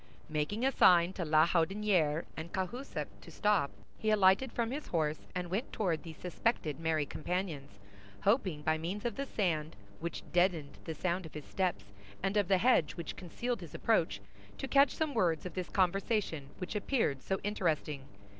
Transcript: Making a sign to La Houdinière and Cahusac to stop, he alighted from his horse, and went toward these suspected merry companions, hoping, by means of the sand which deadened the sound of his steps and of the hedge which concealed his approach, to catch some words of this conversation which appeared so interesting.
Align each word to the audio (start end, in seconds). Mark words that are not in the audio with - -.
Making 0.29 0.65
a 0.65 0.71
sign 0.71 1.13
to 1.13 1.23
La 1.23 1.45
Houdinière 1.45 2.25
and 2.35 2.51
Cahusac 2.51 3.05
to 3.21 3.29
stop, 3.29 3.69
he 3.99 4.09
alighted 4.09 4.51
from 4.51 4.71
his 4.71 4.87
horse, 4.87 5.27
and 5.35 5.51
went 5.51 5.71
toward 5.71 6.01
these 6.01 6.17
suspected 6.17 6.79
merry 6.79 7.05
companions, 7.05 7.79
hoping, 8.21 8.63
by 8.63 8.79
means 8.79 9.05
of 9.05 9.15
the 9.15 9.27
sand 9.27 9.75
which 9.99 10.23
deadened 10.31 10.79
the 10.85 10.95
sound 10.95 11.27
of 11.27 11.35
his 11.35 11.45
steps 11.45 11.93
and 12.23 12.35
of 12.35 12.47
the 12.47 12.57
hedge 12.57 12.93
which 12.95 13.15
concealed 13.15 13.61
his 13.61 13.75
approach, 13.75 14.21
to 14.57 14.67
catch 14.67 14.89
some 14.95 15.13
words 15.13 15.45
of 15.45 15.53
this 15.53 15.69
conversation 15.69 16.49
which 16.57 16.73
appeared 16.73 17.21
so 17.21 17.37
interesting. 17.43 18.05